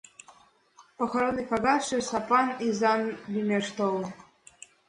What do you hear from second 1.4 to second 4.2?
кагазше Сапан изан лӱмеш толын.